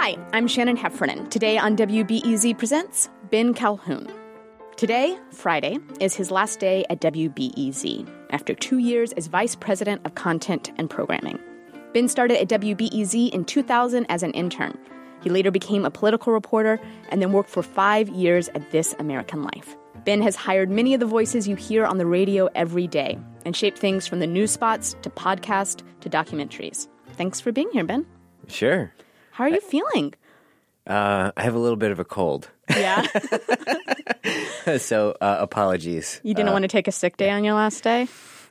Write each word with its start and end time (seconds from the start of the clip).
Hi, 0.00 0.16
I'm 0.32 0.46
Shannon 0.46 0.76
Heffernan. 0.76 1.28
Today 1.28 1.58
on 1.58 1.76
WBEZ 1.76 2.56
Presents 2.56 3.10
Ben 3.32 3.52
Calhoun. 3.52 4.06
Today, 4.76 5.18
Friday, 5.32 5.80
is 5.98 6.14
his 6.14 6.30
last 6.30 6.60
day 6.60 6.84
at 6.88 7.00
WBEZ 7.00 8.08
after 8.30 8.54
two 8.54 8.78
years 8.78 9.10
as 9.14 9.26
Vice 9.26 9.56
President 9.56 10.00
of 10.04 10.14
Content 10.14 10.70
and 10.76 10.88
Programming. 10.88 11.40
Ben 11.94 12.06
started 12.06 12.40
at 12.40 12.48
WBEZ 12.60 13.30
in 13.30 13.44
2000 13.44 14.06
as 14.08 14.22
an 14.22 14.30
intern. 14.34 14.78
He 15.20 15.30
later 15.30 15.50
became 15.50 15.84
a 15.84 15.90
political 15.90 16.32
reporter 16.32 16.78
and 17.08 17.20
then 17.20 17.32
worked 17.32 17.50
for 17.50 17.64
five 17.64 18.08
years 18.08 18.48
at 18.50 18.70
This 18.70 18.94
American 19.00 19.42
Life. 19.42 19.76
Ben 20.04 20.22
has 20.22 20.36
hired 20.36 20.70
many 20.70 20.94
of 20.94 21.00
the 21.00 21.06
voices 21.06 21.48
you 21.48 21.56
hear 21.56 21.84
on 21.84 21.98
the 21.98 22.06
radio 22.06 22.48
every 22.54 22.86
day 22.86 23.18
and 23.44 23.56
shaped 23.56 23.80
things 23.80 24.06
from 24.06 24.20
the 24.20 24.28
news 24.28 24.52
spots 24.52 24.94
to 25.02 25.10
podcast 25.10 25.82
to 26.02 26.08
documentaries. 26.08 26.86
Thanks 27.14 27.40
for 27.40 27.50
being 27.50 27.68
here, 27.72 27.82
Ben. 27.82 28.06
Sure. 28.46 28.92
How 29.38 29.44
are 29.44 29.50
you 29.50 29.60
feeling? 29.60 30.14
Uh, 30.84 31.30
I 31.36 31.42
have 31.42 31.54
a 31.54 31.60
little 31.60 31.76
bit 31.76 31.92
of 31.92 32.00
a 32.00 32.04
cold, 32.04 32.50
Yeah. 32.68 33.06
so 34.78 35.16
uh, 35.20 35.36
apologies. 35.38 36.20
You 36.24 36.34
didn't 36.34 36.50
want 36.50 36.64
to 36.64 36.68
take 36.68 36.88
a 36.88 36.92
sick 36.92 37.16
day 37.16 37.30
on 37.30 37.44
your 37.44 37.54
last 37.54 37.84
day? 37.84 38.08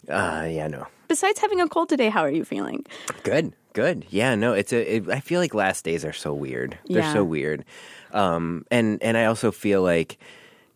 Uh, 0.07 0.47
yeah, 0.49 0.67
no. 0.67 0.87
Besides 1.09 1.41
having 1.41 1.59
a 1.59 1.67
cold 1.67 1.89
today, 1.89 2.07
how 2.07 2.21
are 2.21 2.31
you 2.31 2.45
feeling? 2.45 2.85
Good, 3.23 3.51
good. 3.73 4.05
Yeah, 4.11 4.35
no. 4.35 4.53
It's 4.53 4.71
a. 4.71 4.95
It, 4.95 5.09
I 5.09 5.19
feel 5.19 5.41
like 5.41 5.53
last 5.53 5.83
days 5.83 6.05
are 6.05 6.13
so 6.13 6.33
weird. 6.33 6.79
They're 6.87 7.01
Yeah. 7.01 7.11
so 7.11 7.21
weird. 7.25 7.65
Um, 8.13 8.65
and 8.71 9.03
and 9.03 9.17
I 9.17 9.25
also 9.25 9.51
feel 9.51 9.81
like, 9.81 10.17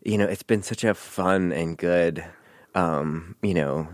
you 0.04 0.18
know, 0.18 0.26
it's 0.26 0.42
been 0.42 0.62
such 0.62 0.84
a 0.84 0.92
fun 0.92 1.52
and 1.52 1.78
good, 1.78 2.22
um, 2.74 3.34
you 3.40 3.54
know, 3.54 3.88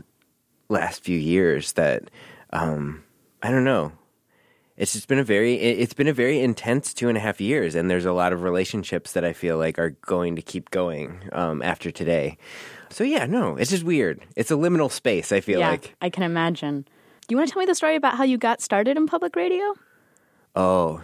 last 0.69 1.05
few 1.05 1.16
years 1.16 1.74
that, 1.74 2.10
um, 2.52 3.05
I 3.41 3.52
don't 3.52 3.62
know. 3.64 3.92
It's 4.78 4.92
just 4.92 5.09
been 5.09 5.18
a 5.18 5.24
very. 5.24 5.55
it- 5.55 5.80
It's 5.80 5.92
been 5.92 6.06
a 6.08 6.12
very 6.14 6.41
intense 6.41 6.94
two 6.94 7.08
and 7.08 7.19
a 7.19 7.20
half 7.20 7.41
years, 7.41 7.75
and 7.75 7.91
there's 7.91 8.06
a 8.06 8.12
lot 8.12 8.33
of 8.33 8.42
relationships 8.42 9.12
that 9.12 9.25
I 9.25 9.33
feel 9.33 9.58
like 9.58 9.78
are 9.78 9.91
going 10.06 10.36
to 10.36 10.42
keep 10.42 10.70
going 10.70 11.28
um, 11.33 11.61
after 11.62 11.91
today. 11.91 12.39
So 12.88 13.03
yeah, 13.05 13.27
no, 13.27 13.56
it's 13.56 13.70
just 13.70 13.84
weird. 13.84 14.20
It's 14.36 14.50
a 14.50 14.55
liminal 14.55 14.91
space. 14.91 15.33
I 15.33 15.41
feel 15.41 15.58
yeah, 15.61 15.70
like. 15.70 15.94
I 16.00 16.08
can 16.11 16.22
imagine. 16.22 16.86
Do 17.27 17.34
you 17.34 17.36
want 17.36 17.48
to 17.48 17.53
tell 17.53 17.61
me 17.61 17.66
the 17.66 17.75
story 17.75 17.97
about 17.97 18.16
how 18.16 18.25
you 18.25 18.38
got 18.38 18.62
started 18.62 18.97
in 18.97 19.06
public 19.06 19.36
radio? 19.36 19.75
Oh, 20.55 21.03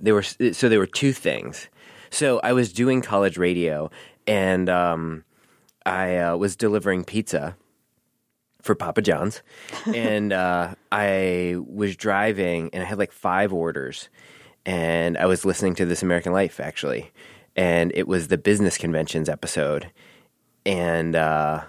there 0.00 0.12
were 0.14 0.22
so 0.22 0.68
there 0.68 0.80
were 0.80 0.86
two 0.86 1.12
things. 1.12 1.68
So 2.10 2.40
I 2.42 2.52
was 2.52 2.72
doing 2.72 3.00
college 3.00 3.38
radio, 3.38 3.90
and 4.26 4.68
um, 4.68 5.24
I 5.86 6.16
uh, 6.18 6.36
was 6.36 6.56
delivering 6.56 7.04
pizza 7.04 7.56
for 8.64 8.74
Papa 8.74 9.02
John's, 9.02 9.42
and 9.86 10.32
uh, 10.32 10.74
I 10.90 11.56
was 11.64 11.96
driving, 11.96 12.70
and 12.72 12.82
I 12.82 12.86
had 12.86 12.98
like 12.98 13.12
five 13.12 13.52
orders, 13.52 14.08
and 14.66 15.16
I 15.16 15.26
was 15.26 15.44
listening 15.44 15.76
to 15.76 15.86
This 15.86 16.02
American 16.02 16.32
Life 16.32 16.58
actually, 16.58 17.12
and 17.54 17.92
it 17.94 18.08
was 18.08 18.28
the 18.28 18.38
business 18.38 18.76
conventions 18.76 19.28
episode, 19.28 19.92
and 20.66 21.14
uh, 21.14 21.62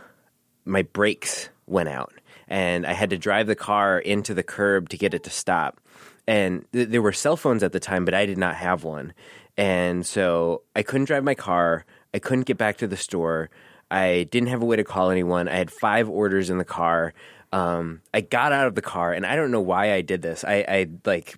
my 0.65 0.81
brakes 0.81 1.49
went 1.67 1.89
out 1.89 2.13
and 2.47 2.85
I 2.85 2.93
had 2.93 3.09
to 3.09 3.17
drive 3.17 3.47
the 3.47 3.55
car 3.55 3.99
into 3.99 4.33
the 4.33 4.43
curb 4.43 4.89
to 4.89 4.97
get 4.97 5.13
it 5.13 5.23
to 5.23 5.29
stop. 5.29 5.81
And 6.27 6.65
th- 6.73 6.89
there 6.89 7.01
were 7.01 7.13
cell 7.13 7.37
phones 7.37 7.63
at 7.63 7.71
the 7.71 7.79
time, 7.79 8.05
but 8.05 8.13
I 8.13 8.25
did 8.25 8.37
not 8.37 8.55
have 8.55 8.83
one. 8.83 9.13
And 9.57 10.05
so 10.05 10.63
I 10.75 10.83
couldn't 10.83 11.05
drive 11.05 11.23
my 11.23 11.35
car. 11.35 11.85
I 12.13 12.19
couldn't 12.19 12.45
get 12.45 12.57
back 12.57 12.77
to 12.77 12.87
the 12.87 12.97
store. 12.97 13.49
I 13.89 14.27
didn't 14.31 14.49
have 14.49 14.61
a 14.61 14.65
way 14.65 14.75
to 14.75 14.83
call 14.83 15.09
anyone. 15.11 15.47
I 15.47 15.55
had 15.55 15.71
five 15.71 16.09
orders 16.09 16.49
in 16.49 16.57
the 16.57 16.65
car. 16.65 17.13
Um, 17.51 18.01
I 18.13 18.19
got 18.19 18.51
out 18.51 18.67
of 18.67 18.75
the 18.75 18.81
car, 18.81 19.13
and 19.13 19.25
I 19.25 19.37
don't 19.37 19.51
know 19.51 19.61
why 19.61 19.93
I 19.93 20.01
did 20.01 20.21
this. 20.21 20.43
I, 20.43 20.65
I 20.67 20.87
like, 21.05 21.35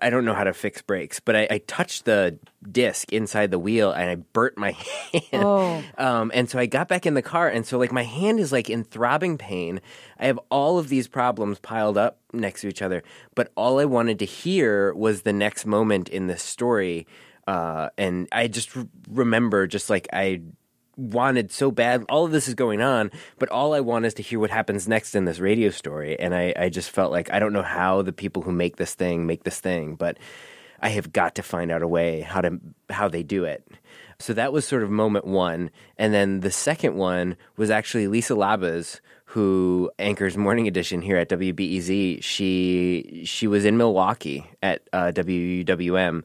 I 0.00 0.10
don't 0.10 0.24
know 0.24 0.34
how 0.34 0.44
to 0.44 0.52
fix 0.52 0.80
brakes, 0.80 1.18
but 1.18 1.34
I, 1.34 1.48
I 1.50 1.58
touched 1.66 2.04
the 2.04 2.38
disc 2.70 3.12
inside 3.12 3.50
the 3.50 3.58
wheel, 3.58 3.90
and 3.90 4.08
I 4.08 4.14
burnt 4.14 4.58
my 4.58 4.70
hand. 5.12 5.24
Oh. 5.32 5.82
Um, 5.98 6.30
and 6.34 6.48
so 6.48 6.58
I 6.58 6.66
got 6.66 6.88
back 6.88 7.04
in 7.04 7.14
the 7.14 7.22
car, 7.22 7.48
and 7.48 7.66
so 7.66 7.78
like 7.78 7.90
my 7.90 8.04
hand 8.04 8.38
is 8.38 8.52
like 8.52 8.70
in 8.70 8.84
throbbing 8.84 9.38
pain. 9.38 9.80
I 10.20 10.26
have 10.26 10.38
all 10.50 10.78
of 10.78 10.88
these 10.88 11.08
problems 11.08 11.58
piled 11.58 11.98
up 11.98 12.20
next 12.32 12.60
to 12.60 12.68
each 12.68 12.82
other, 12.82 13.02
but 13.34 13.50
all 13.56 13.80
I 13.80 13.86
wanted 13.86 14.20
to 14.20 14.24
hear 14.24 14.94
was 14.94 15.22
the 15.22 15.32
next 15.32 15.66
moment 15.66 16.08
in 16.08 16.28
this 16.28 16.42
story. 16.42 17.08
Uh, 17.48 17.88
and 17.96 18.28
I 18.30 18.46
just 18.48 18.70
remember, 19.08 19.66
just 19.66 19.90
like 19.90 20.06
I 20.12 20.42
wanted 20.96 21.52
so 21.52 21.70
bad. 21.70 22.04
All 22.08 22.24
of 22.24 22.32
this 22.32 22.48
is 22.48 22.54
going 22.54 22.80
on, 22.80 23.10
but 23.38 23.48
all 23.50 23.74
I 23.74 23.80
want 23.80 24.06
is 24.06 24.14
to 24.14 24.22
hear 24.22 24.40
what 24.40 24.50
happens 24.50 24.88
next 24.88 25.14
in 25.14 25.24
this 25.24 25.38
radio 25.38 25.70
story. 25.70 26.18
And 26.18 26.34
I, 26.34 26.54
I 26.56 26.68
just 26.68 26.90
felt 26.90 27.12
like 27.12 27.30
I 27.32 27.38
don't 27.38 27.52
know 27.52 27.62
how 27.62 28.02
the 28.02 28.12
people 28.12 28.42
who 28.42 28.52
make 28.52 28.76
this 28.76 28.94
thing 28.94 29.26
make 29.26 29.44
this 29.44 29.60
thing, 29.60 29.94
but 29.94 30.18
I 30.80 30.88
have 30.90 31.12
got 31.12 31.34
to 31.36 31.42
find 31.42 31.70
out 31.70 31.82
a 31.82 31.88
way 31.88 32.20
how 32.20 32.40
to 32.40 32.60
how 32.90 33.08
they 33.08 33.22
do 33.22 33.44
it. 33.44 33.66
So 34.18 34.32
that 34.32 34.52
was 34.52 34.66
sort 34.66 34.82
of 34.82 34.90
moment 34.90 35.26
one, 35.26 35.70
and 35.98 36.14
then 36.14 36.40
the 36.40 36.50
second 36.50 36.96
one 36.96 37.36
was 37.56 37.68
actually 37.68 38.08
Lisa 38.08 38.32
Labuz, 38.32 39.00
who 39.26 39.90
anchors 39.98 40.38
Morning 40.38 40.66
Edition 40.66 41.02
here 41.02 41.18
at 41.18 41.28
WBEZ. 41.28 42.22
She 42.22 43.22
she 43.26 43.46
was 43.46 43.66
in 43.66 43.76
Milwaukee 43.76 44.46
at 44.62 44.88
uh, 44.94 45.12
WUWM. 45.14 46.22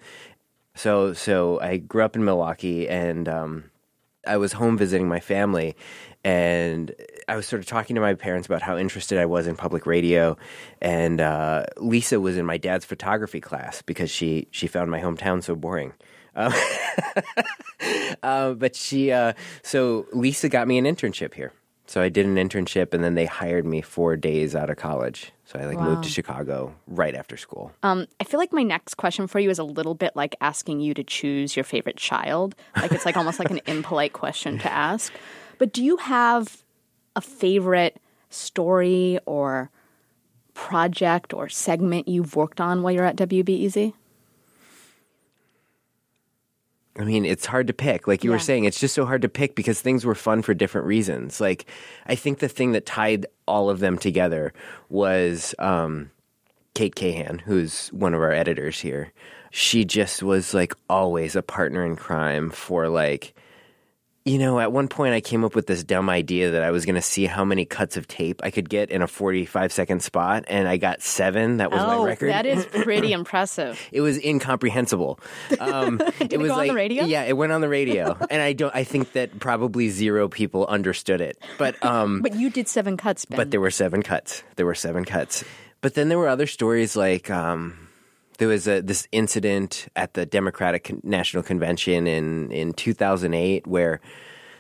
So 0.76 1.12
so 1.14 1.60
I 1.60 1.78
grew 1.78 2.04
up 2.04 2.16
in 2.16 2.24
Milwaukee 2.24 2.88
and. 2.88 3.28
Um, 3.28 3.64
I 4.26 4.38
was 4.38 4.54
home 4.54 4.78
visiting 4.78 5.08
my 5.08 5.20
family, 5.20 5.76
and 6.24 6.94
I 7.28 7.36
was 7.36 7.46
sort 7.46 7.62
of 7.62 7.66
talking 7.66 7.96
to 7.96 8.02
my 8.02 8.14
parents 8.14 8.46
about 8.46 8.62
how 8.62 8.78
interested 8.78 9.18
I 9.18 9.26
was 9.26 9.48
in 9.48 9.56
public 9.56 9.86
radio. 9.86 10.38
And 10.82 11.20
uh, 11.20 11.66
Lisa 11.78 12.20
was 12.20 12.38
in 12.38 12.46
my 12.46 12.58
dad's 12.58 12.86
photography 12.86 13.42
class 13.42 13.82
because 13.82 14.12
she 14.12 14.48
she 14.52 14.68
found 14.68 14.92
my 14.92 15.02
hometown 15.02 15.44
so 15.44 15.56
boring. 15.56 15.94
Um, 16.36 16.54
uh, 18.24 18.54
but 18.54 18.76
she, 18.76 19.12
uh, 19.12 19.34
so 19.64 20.06
Lisa 20.14 20.50
got 20.50 20.68
me 20.68 20.78
an 20.78 20.86
internship 20.86 21.34
here. 21.34 21.52
So 21.92 22.02
I 22.02 22.08
did 22.08 22.26
an 22.26 22.36
internship, 22.36 22.94
and 22.94 23.04
then 23.04 23.16
they 23.16 23.26
hired 23.26 23.66
me 23.66 23.82
four 23.82 24.16
days 24.16 24.56
out 24.56 24.70
of 24.70 24.78
college. 24.78 25.34
So 25.44 25.60
I 25.60 25.66
like 25.66 25.78
moved 25.78 26.04
to 26.04 26.10
Chicago 26.10 26.74
right 26.88 27.14
after 27.14 27.36
school. 27.36 27.74
Um, 27.84 28.08
I 28.18 28.24
feel 28.24 28.40
like 28.40 28.54
my 28.54 28.64
next 28.64 28.96
question 28.96 29.28
for 29.28 29.42
you 29.42 29.50
is 29.50 29.60
a 29.60 29.66
little 29.66 29.94
bit 29.94 30.16
like 30.16 30.38
asking 30.40 30.80
you 30.80 30.94
to 30.94 31.04
choose 31.04 31.54
your 31.58 31.66
favorite 31.66 31.98
child. 31.98 32.56
Like 32.78 32.94
it's 32.94 33.06
like 33.06 33.18
almost 33.18 33.40
like 33.40 33.52
an 33.52 33.60
impolite 33.68 34.14
question 34.14 34.58
to 34.60 34.72
ask. 34.72 35.12
But 35.58 35.74
do 35.74 35.84
you 35.84 35.98
have 35.98 36.64
a 37.18 37.20
favorite 37.20 37.98
story 38.30 39.20
or 39.26 39.70
project 40.54 41.34
or 41.34 41.50
segment 41.50 42.08
you've 42.08 42.38
worked 42.38 42.62
on 42.62 42.84
while 42.84 42.94
you're 42.94 43.04
at 43.04 43.18
WBEZ? 43.18 43.92
I 47.02 47.04
mean, 47.04 47.26
it's 47.26 47.48
hard 47.48 47.66
to 47.68 47.74
pick. 47.74 48.08
Like 48.08 48.24
you 48.24 48.30
were 48.30 48.38
saying, 48.40 48.66
it's 48.66 48.80
just 48.80 48.94
so 48.94 49.06
hard 49.06 49.24
to 49.24 49.30
pick 49.30 49.56
because 49.56 49.82
things 49.82 50.06
were 50.06 50.14
fun 50.14 50.44
for 50.44 50.54
different 50.54 50.86
reasons. 50.86 51.42
Like, 51.42 51.66
I 52.06 52.14
think 52.14 52.40
the 52.40 52.48
thing 52.48 52.74
that 52.74 52.86
tied 52.86 53.26
all 53.48 53.72
of 53.72 53.80
them 53.80 53.98
together 53.98 54.54
was 54.90 55.56
um, 55.58 56.12
Cate 56.76 56.96
Cahan, 56.96 57.40
who's 57.40 57.88
one 57.88 58.14
of 58.14 58.22
our 58.22 58.32
editors 58.32 58.80
here. 58.80 59.12
She 59.50 59.84
just 59.84 60.22
was 60.22 60.54
like 60.54 60.74
always 60.90 61.36
a 61.36 61.42
partner 61.42 61.84
in 61.84 61.96
crime 61.96 62.52
for 62.52 62.88
like, 62.88 63.34
you 64.24 64.38
know, 64.38 64.60
at 64.60 64.72
one 64.72 64.88
point 64.88 65.16
I 65.16 65.22
came 65.22 65.44
up 65.44 65.56
with 65.56 65.66
this 65.66 65.84
dumb 65.84 66.10
idea 66.10 66.52
that 66.52 66.62
I 66.62 66.70
was 66.70 66.86
going 66.86 66.96
to 66.96 67.02
see 67.02 67.26
how 67.26 67.44
many 67.44 67.66
cuts 67.66 67.98
of 67.98 68.08
tape 68.08 68.42
I 68.44 68.52
could 68.52 68.70
get 68.70 68.92
in 68.92 69.02
a 69.02 69.08
45 69.08 69.72
second 69.72 70.04
spot, 70.04 70.46
and 70.48 70.68
I 70.68 70.78
got 70.78 71.02
seven. 71.02 71.58
That 71.58 71.72
was 71.72 71.82
my 71.82 71.96
oh, 71.96 72.06
record. 72.06 72.30
that 72.30 72.46
is 72.46 72.66
pretty 72.84 73.14
impressive. 73.14 73.80
It 73.92 74.02
was 74.02 74.24
incomprehensible. 74.24 75.20
Um, 75.60 76.00
it, 76.20 76.38
was 76.38 76.50
go 76.50 76.60
on 76.60 76.68
the 76.68 76.74
radio? 76.76 77.06
yeah, 77.06 77.24
it 77.24 77.36
went 77.36 77.52
on 77.52 77.62
the 77.62 77.70
radio, 77.70 78.16
and 78.30 78.42
I 78.42 78.54
don't. 78.54 78.76
I 78.76 78.84
think 78.84 79.14
that 79.14 79.40
probably 79.40 79.90
zero 79.90 80.28
people 80.28 80.68
understood 80.68 81.22
it, 81.22 81.42
but 81.58 81.84
um, 81.84 82.22
But 82.22 82.36
you 82.36 82.52
did 82.52 82.68
seven 82.68 82.98
cuts, 82.98 83.26
Ben. 83.26 83.38
but 83.38 83.50
there 83.50 83.62
were 83.62 83.72
seven 83.72 84.04
cuts. 84.04 84.44
There 84.56 84.68
were 84.68 84.76
seven 84.76 85.04
cuts. 85.04 85.44
But 85.82 85.96
then 85.96 86.10
there 86.10 86.20
were 86.20 86.28
other 86.28 86.46
stories 86.46 86.96
like 86.96 87.32
um, 87.32 87.81
there 88.42 88.48
was 88.48 88.68
a, 88.68 88.82
this 88.82 89.08
incident 89.12 89.88
at 89.96 90.16
the 90.16 90.26
Democratic 90.26 90.86
Con- 90.86 91.00
National 91.04 91.44
Convention 91.44 92.08
in 92.08 92.52
in 92.52 92.74
2008 92.74 93.68
where 93.68 94.02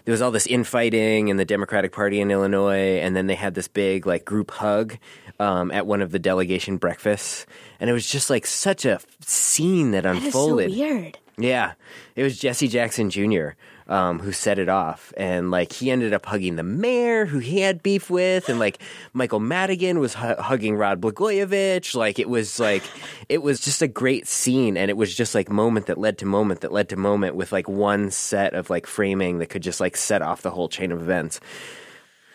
there 0.05 0.11
was 0.11 0.21
all 0.21 0.29
this 0.29 0.45
infighting 0.45 1.29
in 1.29 1.37
the 1.37 1.45
Democratic 1.45 1.91
Party 1.91 2.21
in 2.21 2.29
Illinois, 2.29 2.99
and 2.99 3.15
then 3.15 3.25
they 3.25 3.33
had 3.33 3.55
this 3.55 3.67
big 3.67 4.05
like 4.05 4.23
group 4.23 4.51
hug 4.51 4.99
um, 5.39 5.71
at 5.71 5.87
one 5.87 6.03
of 6.03 6.11
the 6.11 6.19
delegation 6.19 6.77
breakfasts, 6.77 7.47
and 7.79 7.89
it 7.89 7.93
was 7.93 8.05
just 8.05 8.29
like 8.29 8.45
such 8.45 8.85
a 8.85 8.99
scene 9.21 9.91
that 9.91 10.03
that 10.03 10.15
is 10.15 10.21
so 10.21 10.27
unfolded. 10.27 10.69
weird. 10.69 11.17
Yeah, 11.41 11.73
it 12.15 12.23
was 12.23 12.37
Jesse 12.37 12.67
Jackson 12.67 13.09
Jr. 13.09 13.49
Um, 13.87 14.19
who 14.19 14.31
set 14.31 14.57
it 14.57 14.69
off, 14.69 15.11
and 15.17 15.51
like 15.51 15.73
he 15.73 15.91
ended 15.91 16.13
up 16.13 16.25
hugging 16.25 16.55
the 16.55 16.63
mayor, 16.63 17.25
who 17.25 17.39
he 17.39 17.59
had 17.59 17.83
beef 17.83 18.09
with, 18.09 18.47
and 18.47 18.57
like 18.57 18.81
Michael 19.11 19.41
Madigan 19.41 19.99
was 19.99 20.13
hu- 20.13 20.35
hugging 20.35 20.75
Rod 20.75 21.01
Blagojevich. 21.01 21.93
Like 21.95 22.17
it 22.17 22.29
was 22.29 22.57
like 22.59 22.83
it 23.27 23.41
was 23.41 23.59
just 23.59 23.81
a 23.81 23.87
great 23.87 24.27
scene, 24.27 24.77
and 24.77 24.89
it 24.89 24.95
was 24.95 25.13
just 25.13 25.35
like 25.35 25.49
moment 25.49 25.87
that 25.87 25.97
led 25.97 26.17
to 26.19 26.25
moment 26.25 26.61
that 26.61 26.71
led 26.71 26.87
to 26.89 26.95
moment 26.95 27.35
with 27.35 27.51
like 27.51 27.67
one 27.67 28.11
set 28.11 28.53
of 28.53 28.69
like 28.69 28.87
framing 28.87 29.39
that 29.39 29.47
could 29.47 29.63
just 29.63 29.81
like 29.81 29.97
set 29.97 30.21
off 30.21 30.41
the 30.41 30.51
whole 30.51 30.69
chain 30.69 30.91
of 30.93 31.01
events. 31.01 31.41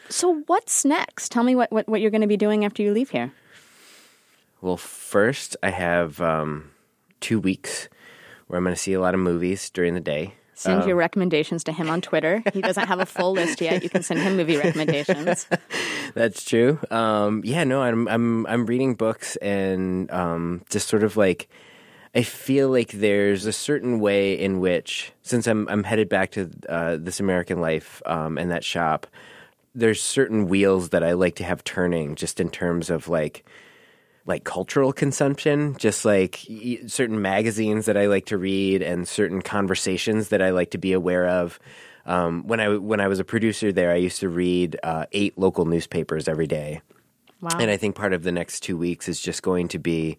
So 0.09 0.43
what's 0.47 0.85
next? 0.85 1.33
Tell 1.33 1.43
me 1.43 1.55
what, 1.55 1.73
what, 1.73 1.89
what 1.89 2.01
you're 2.01 2.11
going 2.11 2.21
to 2.21 2.27
be 2.27 2.37
doing 2.37 2.65
after 2.65 2.83
you 2.83 2.93
leave 2.93 3.11
here. 3.11 3.33
Well, 4.61 4.77
first 4.77 5.57
I 5.63 5.71
have 5.71 6.21
um, 6.21 6.71
two 7.21 7.41
weeks 7.41 7.89
where 8.47 8.59
I'm 8.59 8.65
going 8.65 8.75
to 8.75 8.81
see 8.81 8.93
a 8.93 9.01
lot 9.01 9.15
of 9.15 9.21
movies 9.21 9.71
during 9.71 9.95
the 9.95 10.01
day. 10.01 10.35
Send 10.55 10.83
um, 10.83 10.89
your 10.89 10.97
recommendations 10.97 11.65
to 11.65 11.73
him 11.73 11.91
on 11.91 12.01
Twitter. 12.01 12.43
He 12.55 12.63
doesn't 12.63 12.87
have 12.89 12.99
a 12.99 13.05
full 13.05 13.33
list 13.33 13.61
yet. 13.61 13.83
You 13.83 13.91
can 13.91 14.03
send 14.03 14.21
him 14.21 14.39
movie 14.39 14.57
recommendations. 14.57 15.47
That's 16.15 16.43
true. 16.45 16.79
Um, 16.91 17.43
yeah, 17.45 17.65
no, 17.65 17.83
I'm 17.83 18.09
I'm 18.09 18.47
I'm 18.47 18.65
reading 18.65 18.95
books 18.95 19.37
and 19.37 20.11
um, 20.11 20.63
just 20.71 20.89
sort 20.89 21.03
of 21.03 21.19
like 21.19 21.51
I 22.15 22.23
feel 22.23 22.71
like 22.71 22.93
there's 22.93 23.45
a 23.45 23.53
certain 23.53 24.01
way 24.01 24.33
in 24.33 24.59
which, 24.59 25.13
since 25.23 25.47
I'm 25.47 25.69
I'm 25.69 25.85
headed 25.85 26.09
back 26.09 26.31
to 26.33 26.51
uh, 26.67 26.97
this 26.99 27.21
American 27.21 27.61
life 27.61 28.01
um, 28.07 28.39
and 28.39 28.51
that 28.51 28.65
shop, 28.65 29.07
there's 29.75 30.03
certain 30.03 30.47
wheels 30.49 30.89
that 30.89 31.05
I 31.05 31.13
like 31.13 31.35
to 31.35 31.45
have 31.45 31.65
turning, 31.65 32.15
just 32.15 32.41
in 32.41 32.49
terms 32.49 32.89
of 32.89 33.09
like 33.09 33.45
like 34.27 34.45
cultural 34.45 34.93
consumption, 34.93 35.77
just 35.79 36.05
like 36.05 36.45
certain 36.87 37.23
magazines 37.23 37.87
that 37.87 37.97
I 37.97 38.07
like 38.07 38.27
to 38.27 38.39
read 38.39 38.83
and 38.83 39.07
certain 39.07 39.41
conversations 39.41 40.29
that 40.29 40.43
I 40.43 40.51
like 40.51 40.73
to 40.73 40.79
be 40.79 40.93
aware 40.93 41.29
of. 41.29 41.59
Um, 42.05 42.47
when 42.47 42.61
I 42.61 42.77
when 42.77 43.01
I 43.01 43.09
was 43.09 43.19
a 43.19 43.25
producer 43.25 43.73
there, 43.73 43.91
I 43.93 43.97
used 43.97 44.21
to 44.21 44.29
read 44.29 44.79
uh, 44.83 45.07
eight 45.13 45.39
local 45.39 45.65
newspapers 45.65 46.29
every 46.29 46.47
day. 46.47 46.81
Wow. 47.41 47.51
And 47.59 47.71
I 47.71 47.77
think 47.77 47.95
part 47.95 48.13
of 48.13 48.23
the 48.23 48.33
next 48.33 48.61
two 48.61 48.77
weeks 48.77 49.09
is 49.09 49.21
just 49.21 49.43
going 49.43 49.69
to 49.69 49.79
be 49.79 50.19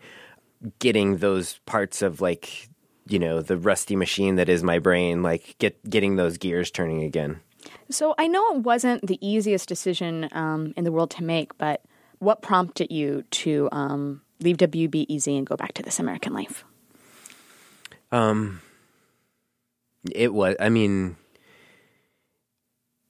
getting 0.80 1.18
those 1.18 1.60
parts 1.66 2.02
of 2.02 2.22
like 2.22 2.70
you 3.08 3.20
know 3.20 3.42
the 3.42 3.58
rusty 3.58 3.96
machine 3.96 4.36
that 4.36 4.50
is 4.50 4.64
my 4.64 4.80
brain, 4.80 5.22
like 5.22 5.56
get 5.60 5.78
getting 5.90 6.16
those 6.16 6.38
gears 6.38 6.72
turning 6.72 7.04
again. 7.04 7.40
So 7.90 8.16
I 8.18 8.28
know 8.28 8.56
it 8.56 8.60
wasn't 8.60 9.08
the 9.08 9.18
easiest 9.26 9.68
decision 9.68 10.30
um, 10.32 10.74
in 10.78 10.84
the 10.84 10.92
world 10.92 11.12
to 11.12 11.24
make, 11.24 11.58
but 11.58 11.84
what 12.20 12.42
prompted 12.42 12.92
you 12.92 13.24
to 13.32 13.70
um, 13.72 14.22
leave 14.40 14.58
WBEZ 14.58 15.38
and 15.38 15.48
go 15.48 15.56
back 15.56 15.74
to 15.74 15.84
this 15.84 16.00
American 16.00 16.34
life? 16.34 16.64
Um, 18.12 18.62
it 20.12 20.34
was. 20.34 20.56
I 20.60 20.70
mean, 20.70 21.18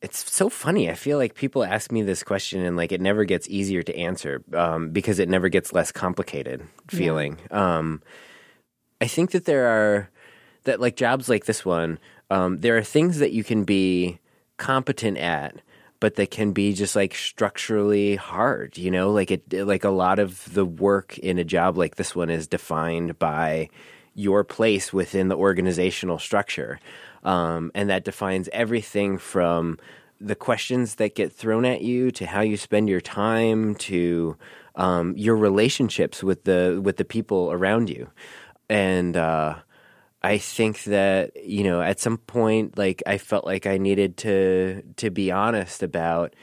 it's 0.02 0.32
so 0.32 0.50
funny. 0.50 0.90
I 0.90 0.94
feel 0.94 1.18
like 1.18 1.36
people 1.36 1.64
ask 1.64 1.92
me 1.92 2.02
this 2.02 2.24
question 2.24 2.64
and 2.64 2.78
like 2.78 2.92
it 2.92 3.02
never 3.02 3.26
gets 3.26 3.48
easier 3.50 3.84
to 3.84 3.98
answer 3.98 4.44
um, 4.54 4.90
because 4.92 5.20
it 5.20 5.30
never 5.30 5.50
gets 5.50 5.74
less 5.74 5.92
complicated. 5.92 6.68
Feeling. 6.88 7.38
Yeah. 7.52 7.78
Um, 7.78 8.02
I 9.02 9.08
think 9.08 9.32
that 9.32 9.46
there 9.46 9.68
are 9.68 10.10
that 10.64 10.80
like 10.80 10.96
jobs 10.96 11.30
like 11.30 11.46
this 11.46 11.66
one. 11.66 12.00
Um, 12.30 12.58
there 12.58 12.78
are 12.78 12.84
things 12.84 13.20
that 13.20 13.32
you 13.32 13.44
can 13.44 13.64
be 13.64 14.20
competent 14.58 15.18
at 15.18 15.62
but 16.00 16.16
that 16.16 16.32
can 16.32 16.52
be 16.52 16.74
just 16.74 16.96
like 16.96 17.16
structurally 17.16 18.16
hard 18.16 18.78
you 18.78 18.92
know? 18.92 19.12
Like 19.12 19.32
it 19.32 19.52
like 19.54 19.84
a 19.84 19.90
lot 19.90 20.20
of 20.20 20.54
the 20.54 20.66
work 20.66 21.18
in 21.18 21.38
a 21.40 21.44
job 21.44 21.78
like 21.78 21.96
this 21.96 22.16
one 22.16 22.30
is 22.30 22.48
defined 22.48 23.20
by 23.20 23.70
your 24.16 24.44
place 24.44 24.92
within 24.92 25.28
the 25.28 25.38
organizational 25.38 26.18
structure 26.18 26.80
um, 27.24 27.72
and 27.76 27.90
that 27.90 28.06
defines 28.06 28.50
everything 28.54 29.18
from 29.18 29.78
the 30.20 30.36
questions 30.36 30.96
that 30.96 31.14
get 31.14 31.32
thrown 31.32 31.66
at 31.66 31.82
you 31.82 32.10
to 32.12 32.26
how 32.26 32.42
you 32.42 32.58
spend 32.58 32.90
your 32.90 33.02
time 33.02 33.76
to 33.76 34.36
um, 34.76 35.16
your 35.18 35.36
relationships 35.36 36.24
with 36.24 36.44
the 36.46 36.80
with 36.84 36.98
the 36.98 37.06
people 37.06 37.52
around 37.52 37.90
you. 37.90 38.10
And 38.70 39.16
uh, 39.16 39.56
I 40.28 40.40
think 40.40 40.84
that 40.84 41.32
you 41.42 41.64
know 41.64 41.82
at 41.82 42.02
some 42.02 42.18
point 42.18 42.78
like 42.78 43.02
I 43.08 43.18
felt 43.18 43.46
like 43.46 43.66
I 43.66 43.78
needed 43.78 44.18
to 44.18 44.84
to 44.98 45.10
be 45.10 45.32
honest 45.32 45.84
about 45.84 46.36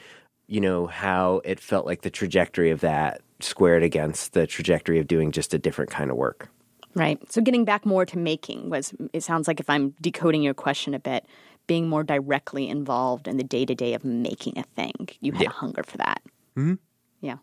you 0.47 0.59
know 0.59 0.87
how 0.87 1.41
it 1.45 1.59
felt 1.59 1.85
like 1.85 2.01
the 2.01 2.09
trajectory 2.09 2.71
of 2.71 2.81
that 2.81 3.21
squared 3.41 3.83
against 3.83 4.33
the 4.33 4.47
trajectory 4.47 4.99
of 4.99 5.05
doing 5.05 5.31
just 5.31 5.53
a 5.53 5.59
different 5.59 5.91
kind 5.91 6.09
of 6.09 6.17
work. 6.17 6.49
Right. 6.95 7.19
So 7.31 7.41
getting 7.41 7.63
back 7.63 7.85
more 7.85 8.07
to 8.07 8.17
making 8.17 8.71
was 8.71 8.91
it 9.13 9.21
sounds 9.21 9.47
like 9.47 9.59
if 9.59 9.69
I'm 9.69 9.93
decoding 10.01 10.41
your 10.41 10.55
question 10.55 10.95
a 10.95 10.99
bit, 10.99 11.27
being 11.67 11.87
more 11.87 12.03
directly 12.03 12.67
involved 12.67 13.27
in 13.27 13.37
the 13.37 13.43
day 13.43 13.65
to 13.65 13.75
day 13.75 13.93
of 13.93 14.03
making 14.03 14.57
a 14.57 14.63
thing. 14.63 15.09
You 15.21 15.33
had 15.33 15.43
yeah. 15.43 15.49
a 15.49 15.53
hunger 15.53 15.83
for 15.83 15.97
that. 15.97 16.23
hmm 16.55 16.73
Yeah. 17.21 17.37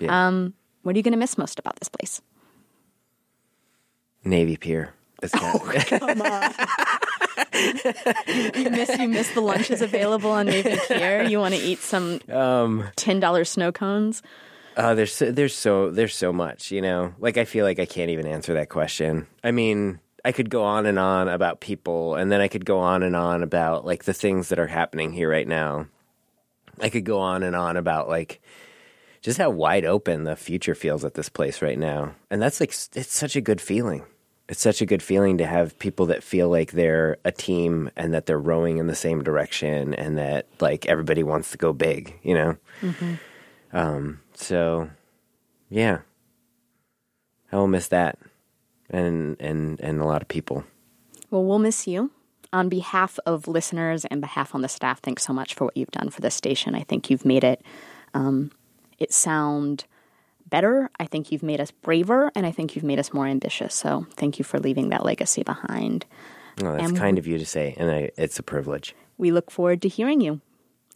yeah. 0.00 0.26
Um, 0.26 0.54
what 0.82 0.96
are 0.96 0.98
you 0.98 1.04
going 1.04 1.12
to 1.12 1.18
miss 1.18 1.38
most 1.38 1.60
about 1.60 1.78
this 1.78 1.88
place? 1.88 2.20
Navy 4.24 4.56
Pier. 4.56 4.94
Oh, 5.34 5.72
come 5.86 6.22
on. 6.22 6.54
you 8.54 8.70
miss 8.70 8.98
you 8.98 9.08
miss 9.08 9.32
the 9.34 9.40
lunches 9.40 9.82
available 9.82 10.30
on 10.30 10.46
Navy 10.46 10.78
Pier. 10.86 11.24
You 11.24 11.40
want 11.40 11.54
to 11.54 11.60
eat 11.60 11.80
some 11.80 12.20
um, 12.30 12.84
ten 12.96 13.18
dollar 13.20 13.44
snow 13.44 13.72
cones. 13.72 14.22
Uh, 14.76 14.94
there's 14.94 15.12
so, 15.12 15.32
there's 15.32 15.56
so 15.56 15.90
there's 15.90 16.14
so 16.14 16.32
much, 16.32 16.70
you 16.70 16.80
know. 16.80 17.14
Like 17.18 17.36
I 17.36 17.44
feel 17.44 17.64
like 17.64 17.80
I 17.80 17.86
can't 17.86 18.10
even 18.10 18.26
answer 18.26 18.54
that 18.54 18.68
question. 18.68 19.26
I 19.42 19.50
mean, 19.50 19.98
I 20.24 20.30
could 20.30 20.50
go 20.50 20.62
on 20.62 20.86
and 20.86 20.98
on 20.98 21.28
about 21.28 21.60
people, 21.60 22.14
and 22.14 22.30
then 22.30 22.40
I 22.40 22.48
could 22.48 22.64
go 22.64 22.78
on 22.78 23.02
and 23.02 23.16
on 23.16 23.42
about 23.42 23.84
like 23.84 24.04
the 24.04 24.14
things 24.14 24.50
that 24.50 24.60
are 24.60 24.68
happening 24.68 25.12
here 25.12 25.28
right 25.28 25.48
now. 25.48 25.88
I 26.80 26.90
could 26.90 27.04
go 27.04 27.18
on 27.18 27.42
and 27.42 27.56
on 27.56 27.76
about 27.76 28.08
like 28.08 28.40
just 29.20 29.38
how 29.38 29.50
wide 29.50 29.84
open 29.84 30.22
the 30.22 30.36
future 30.36 30.76
feels 30.76 31.04
at 31.04 31.14
this 31.14 31.28
place 31.28 31.60
right 31.60 31.78
now, 31.78 32.14
and 32.30 32.40
that's 32.40 32.60
like 32.60 32.70
it's 32.70 33.12
such 33.12 33.34
a 33.34 33.40
good 33.40 33.60
feeling 33.60 34.04
it's 34.48 34.62
such 34.62 34.80
a 34.80 34.86
good 34.86 35.02
feeling 35.02 35.38
to 35.38 35.46
have 35.46 35.78
people 35.78 36.06
that 36.06 36.22
feel 36.22 36.48
like 36.48 36.72
they're 36.72 37.18
a 37.24 37.30
team 37.30 37.90
and 37.96 38.14
that 38.14 38.26
they're 38.26 38.38
rowing 38.38 38.78
in 38.78 38.86
the 38.86 38.94
same 38.94 39.22
direction 39.22 39.92
and 39.94 40.16
that 40.16 40.46
like 40.60 40.86
everybody 40.86 41.22
wants 41.22 41.50
to 41.50 41.58
go 41.58 41.72
big, 41.72 42.18
you 42.22 42.32
know? 42.32 42.56
Mm-hmm. 42.80 43.14
Um, 43.76 44.20
so 44.32 44.88
yeah, 45.68 45.98
I 47.52 47.56
will 47.56 47.68
miss 47.68 47.88
that 47.88 48.18
and, 48.88 49.36
and, 49.38 49.78
and 49.80 50.00
a 50.00 50.06
lot 50.06 50.22
of 50.22 50.28
people. 50.28 50.64
Well, 51.30 51.44
we'll 51.44 51.58
miss 51.58 51.86
you. 51.86 52.10
On 52.50 52.70
behalf 52.70 53.18
of 53.26 53.46
listeners 53.46 54.06
and 54.06 54.22
behalf 54.22 54.54
on 54.54 54.62
the 54.62 54.68
staff, 54.68 55.02
thanks 55.02 55.22
so 55.22 55.34
much 55.34 55.52
for 55.52 55.66
what 55.66 55.76
you've 55.76 55.90
done 55.90 56.08
for 56.08 56.22
this 56.22 56.34
station. 56.34 56.74
I 56.74 56.84
think 56.84 57.10
you've 57.10 57.26
made 57.26 57.44
it, 57.44 57.62
um, 58.14 58.50
it 58.98 59.12
sound 59.12 59.84
better. 60.50 60.90
I 60.98 61.06
think 61.06 61.32
you've 61.32 61.42
made 61.42 61.60
us 61.60 61.70
braver, 61.70 62.30
and 62.34 62.46
I 62.46 62.50
think 62.50 62.74
you've 62.74 62.84
made 62.84 62.98
us 62.98 63.12
more 63.12 63.26
ambitious. 63.26 63.74
So 63.74 64.06
thank 64.16 64.38
you 64.38 64.44
for 64.44 64.58
leaving 64.58 64.88
that 64.90 65.04
legacy 65.04 65.42
behind. 65.42 66.06
Oh, 66.60 66.72
that's 66.72 66.88
and 66.88 66.96
kind 66.96 67.18
of 67.18 67.26
you 67.26 67.38
to 67.38 67.46
say, 67.46 67.74
and 67.78 67.90
I, 67.90 68.10
it's 68.16 68.38
a 68.38 68.42
privilege. 68.42 68.94
We 69.16 69.30
look 69.30 69.50
forward 69.50 69.82
to 69.82 69.88
hearing 69.88 70.20
you 70.20 70.40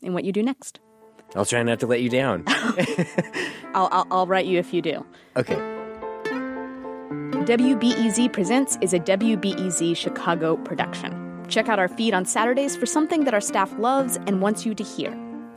and 0.03 0.15
what 0.15 0.25
you 0.25 0.33
do 0.33 0.43
next. 0.43 0.81
I'll 1.35 1.47
try 1.47 1.63
not 1.63 1.81
to 1.81 1.87
let 1.87 2.03
you 2.03 2.11
down. 2.11 2.45
I'll, 2.47 3.89
I'll, 3.91 4.07
I'll 4.11 4.27
write 4.27 4.47
you 4.47 4.59
if 4.59 4.75
you 4.75 4.83
do. 4.83 5.05
Okay. 5.37 5.57
WBEZ 7.45 8.33
Presents 8.33 8.79
is 8.81 8.93
a 8.93 9.01
WBEZ 9.01 9.97
Chicago 9.97 10.57
production. 10.59 11.45
Check 11.49 11.69
out 11.69 11.79
our 11.79 11.89
feed 11.89 12.15
on 12.15 12.25
Saturdays 12.25 12.77
for 12.77 12.87
something 12.87 13.25
that 13.25 13.35
our 13.35 13.41
staff 13.41 13.73
loves 13.79 14.17
and 14.27 14.41
wants 14.41 14.65
you 14.65 14.75
to 14.75 14.85
hear. 14.85 15.11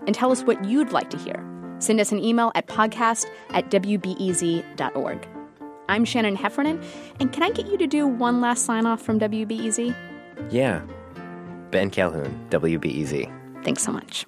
And 0.07 0.15
tell 0.15 0.31
us 0.31 0.43
what 0.43 0.63
you'd 0.65 0.91
like 0.91 1.09
to 1.11 1.17
hear. 1.17 1.43
Send 1.79 1.99
us 1.99 2.11
an 2.11 2.23
email 2.23 2.51
at 2.55 2.67
podcast 2.67 3.25
at 3.49 3.69
WBEZ.org. 3.69 5.27
I'm 5.87 6.05
Shannon 6.05 6.35
Heffernan, 6.35 6.81
and 7.19 7.31
can 7.31 7.43
I 7.43 7.51
get 7.51 7.67
you 7.67 7.77
to 7.77 7.87
do 7.87 8.07
one 8.07 8.41
last 8.41 8.65
sign 8.65 8.85
off 8.85 9.01
from 9.01 9.19
WBEZ? 9.19 9.95
Yeah. 10.49 10.81
Ben 11.71 11.89
Calhoun, 11.89 12.47
WBEZ. 12.49 13.63
Thanks 13.63 13.83
so 13.83 13.91
much. 13.91 14.25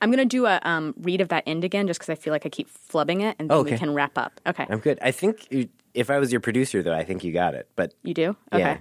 I'm 0.00 0.10
going 0.10 0.18
to 0.18 0.24
do 0.24 0.46
a 0.46 0.60
um, 0.64 0.94
read 0.98 1.20
of 1.20 1.28
that 1.28 1.44
end 1.46 1.62
again 1.62 1.86
just 1.86 2.00
because 2.00 2.10
I 2.10 2.16
feel 2.16 2.32
like 2.32 2.44
I 2.44 2.48
keep 2.48 2.68
flubbing 2.68 3.22
it 3.22 3.36
and 3.38 3.48
then 3.48 3.58
okay. 3.58 3.72
we 3.72 3.78
can 3.78 3.94
wrap 3.94 4.18
up. 4.18 4.40
Okay. 4.46 4.66
I'm 4.68 4.80
good. 4.80 4.98
I 5.00 5.12
think 5.12 5.46
you, 5.50 5.68
if 5.94 6.10
I 6.10 6.18
was 6.18 6.32
your 6.32 6.40
producer, 6.40 6.82
though, 6.82 6.94
I 6.94 7.04
think 7.04 7.22
you 7.22 7.32
got 7.32 7.54
it. 7.54 7.68
But 7.76 7.94
You 8.02 8.12
do? 8.12 8.36
Okay. 8.52 8.60
Yeah. 8.60 8.78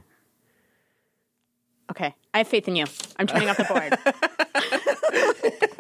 Okay. 1.92 2.16
I 2.34 2.40
have 2.40 2.48
faith 2.48 2.68
in 2.68 2.76
you. 2.76 2.86
I'm 3.18 3.28
turning 3.28 3.50
off 3.50 3.58
the 3.58 3.66
board. 3.66 3.98